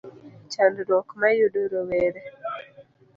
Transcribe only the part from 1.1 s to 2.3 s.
ma yudo rowere